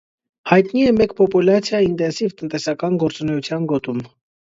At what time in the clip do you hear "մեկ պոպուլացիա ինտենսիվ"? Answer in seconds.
0.99-2.33